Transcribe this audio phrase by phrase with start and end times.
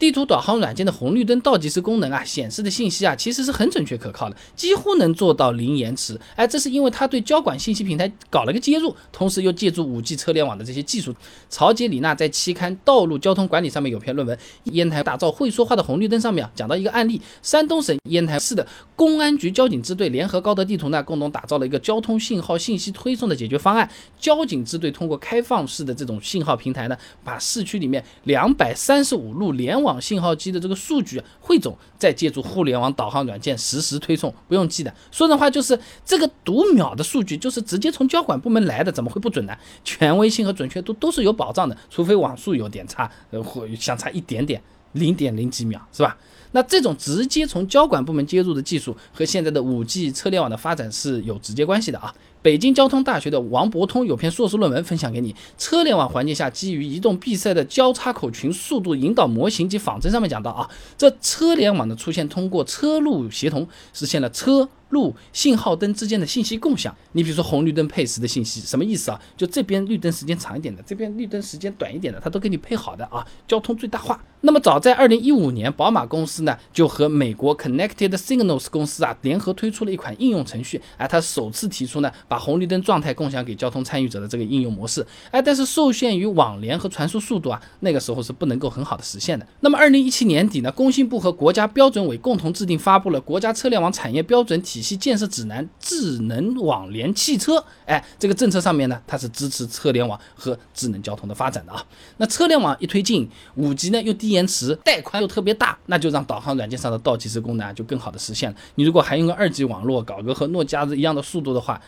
[0.00, 6.18] 地图导航软件的红绿灯倒计时功能啊，显示的信息啊，其实是很准确可靠的，几乎能做到零延迟。
[6.34, 11.14] 哎，这是因为它对交管信息平台搞了个接入，同时又借助 5G 车联网的这些技术。
[11.50, 18.66] 曹杰李娜在期刊《道路交通管理》上面有篇论文，烟台打造会说话的红绿灯上面啊，讲到一个案例，山东省烟台市的
[19.00, 23.90] 公安局交警支队联合高德地图呢，共同打造了一个交通信号信息推送的解决方案。
[24.18, 26.94] 交警支队通过开放式的这种信号平台呢，
[27.24, 34.94] 把市区里面两百三十五路联网信号机的这个数据汇总，再借助互联网导航软件实时推送，不用记的。
[35.10, 39.56] 说的话就是这个读秒的数据，就是直接从交管部门来的，怎么会不准呢？
[39.82, 44.62] 权威性和准确度都是有保障的，除非网速有点差，呃，或相差一点点，
[44.92, 46.18] 零点零几秒，是吧？
[46.52, 52.14] 那这种直接从交管部门接入的技术，和现在的五 G 车联网的发展是有直接关系的啊。
[52.42, 64.68] 北京交通大学的王博通有篇硕士论文分享给你，车联网环境下基于移动闭塞的交叉口群速度引导模型及仿真上面讲到啊，这车联网的出现通过车路协同实现了车。
[64.90, 69.20] 路信号灯之间的信息共享，你比如说红绿灯配时的信息，什么意思啊？
[69.36, 74.20] 就这边绿灯时间长一点的，这边绿灯时间短一点的，它都给你配好的啊，交通最大化。
[74.40, 89.46] 那么早在二零一五年，宝马公司呢就和美国 Connected Signals 公司啊联合推出了一款应用程序，哎，它首次提出呢把红绿灯状态共享给交通参与者的这个应用模式，哎，但是受限于网联和传输速度啊，那个时候是不能够很好的实现的。
[89.60, 94.80] 那么二零一七年底呢，工信部和国家标准委共同制定发布了国家车联网产业标准体。
[94.80, 101.84] 系建设指南，智能网联汽车，哎，这个政策上面呢，它是支持车联网和智能交通的发展的啊。
[102.16, 108.56] 那车联网一推进，五 G 呢又低延迟，带宽又特别大，那就让导航软件上的倒计时功能啊就更好的实现了。
[108.76, 111.80] 你如果还用个二 G 网络，搞个和诺基亚一样的速度的话，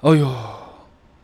[0.00, 0.32] 哎呦，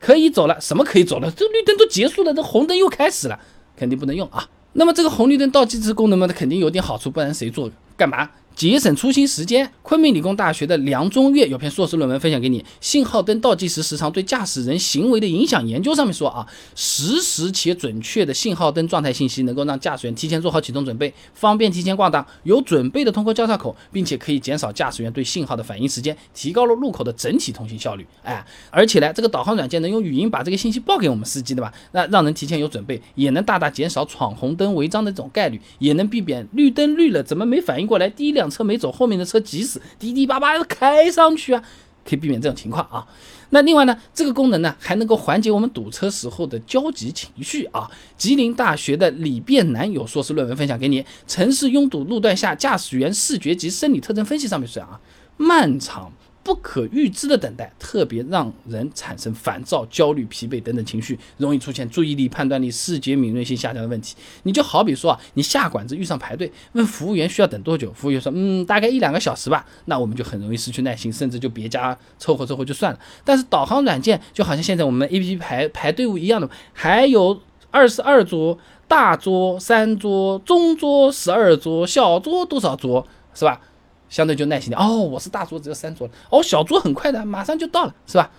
[0.00, 1.30] 可以走了，什么可以走了？
[1.30, 3.38] 这绿灯都结束了，这红灯又开始了，
[3.76, 4.48] 肯定不能用啊。
[4.72, 8.28] 那么这个红绿灯倒计时功能嘛，它肯定有点好处，不然谁做干嘛？
[8.54, 9.68] 节省出行时间。
[9.82, 28.06] 昆明理工大学的梁中岳有篇硕士论文分享给你，《信号灯倒计时时长对驾驶人行为的影响研究》上面说啊，实时且准确的信号灯状态信息能够让驾驶员提前做好启动准备，方便提前挂档，有准备的通过交叉口，并且可以减少驾驶员对信号的反应时间，提高了路口的整体通行效率。
[28.22, 31.70] 哎，而且呢，这个导航软件能用语音把这个信息报给我们司机的吧？
[31.92, 38.43] 那让人提前有准备，也能大大减少闯红灯违章的这种概率，也能避免绿灯绿了怎么没反应过来，第一辆。
[38.50, 41.62] 车没走，后面的车急死，滴滴叭叭开上去啊，
[42.04, 43.06] 可以避免这种情况啊。
[43.50, 47.88] 那另外呢，这个功能呢还能够缓解我们堵车时候的焦急情绪啊。
[48.16, 55.00] 吉林大学的李变南有硕士论文分享给你，城市拥堵路段下驾驶员视觉及生理特征分析上面说啊，
[55.36, 56.12] 漫长。
[56.44, 64.14] 不可预知的等待，特别让人产生烦躁、焦虑、疲惫等等情绪，容易出现注意力、判断力、视觉敏锐性下降的问题。
[64.42, 72.98] 你就好比说啊，你下馆子遇上排队，问服务员需要等多久，服务员说，嗯，大概一两个小时吧，那我们就很容易失去耐心，甚至就别家凑合凑合就算了。
[73.24, 77.40] 但是导航软件就好像现在我们 A P P 排排队伍一样的，还有
[77.70, 83.60] 二十二桌、大桌三桌、中桌十二桌、小桌多少桌，是吧？
[84.08, 88.30] 相对就耐心点哦，我是大桌只有三桌了哦，小桌很快的，马上就到了，是吧？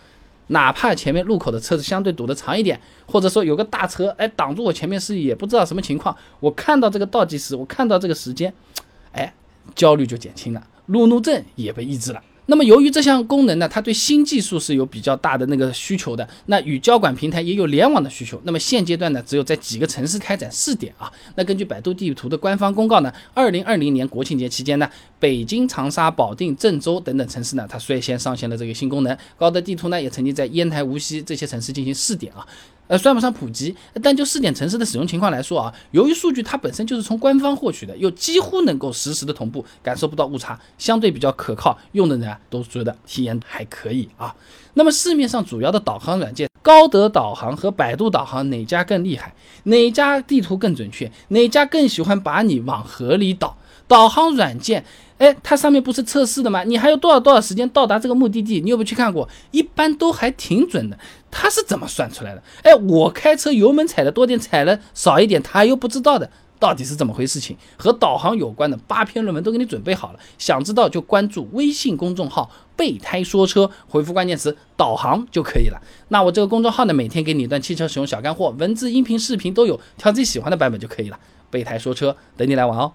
[0.48, 8.54] 哪怕前面路口的车子相对堵得长一点，或者说有个大车哎挡住我前面视野，不知道什么情况，我看到这个倒计时，我看到这个时间，
[9.12, 9.34] 哎，
[9.74, 12.22] 焦虑就减轻了，路怒症也被抑制了。
[12.48, 18.40] 那么由于这项功能呢，它对新技术是有比较大的那个需求的，那与交管平台也有联网的需求。
[18.44, 21.12] 那么现阶段呢，只有在几个城市开展试点啊。
[21.36, 24.90] 那根据百度地图的官方公告呢，二零二零年国庆节期间呢，
[25.20, 29.18] 北京、长沙、保定、郑州等等城市呢，它率先上线了这个新功能。
[29.38, 32.46] 高德地图呢，也曾经在烟台、无锡这些城市进行试点啊。
[32.88, 44.36] 呃，算不上普及，但就试点城市的使用情况来说啊，由于数据它本身就是从官方获取的，又几乎能够实时的同步，感受不到误差，相对比较可靠，用的人啊都觉得体验还可以啊。
[44.76, 49.34] 那么市面上主要的导航软件，高德导航和百度导航哪家更厉害？
[49.64, 51.12] 哪家地图更准确？
[51.30, 53.58] 哪家更喜欢把你往河里导？
[53.88, 54.84] 导航软件，
[55.18, 56.64] 哎，它上面不是测试的吗？
[56.64, 58.60] 你还有多少多少时间到达这个目的地？
[58.60, 59.28] 你有没有去看过？
[59.52, 60.98] 一般都还挺准的。
[61.32, 62.44] 它是怎么算出来的？
[62.64, 66.30] 哎，我开车油门踩的多点，踩了少一点，他又不知道的，
[66.60, 67.40] 到底是怎么回事？
[67.40, 75.82] 情和导航有关的八篇论文都给你准备好了，想知道就关注微信公众号“备胎说车”，回复关键词“导航”就可以了。
[76.10, 81.18] 那我这个公众号呢，每天给你一段汽车使用小干货，文字、音频、视频都有，挑自己喜欢的版本就可以了。
[81.50, 82.92] 备胎说车，等你来玩哦。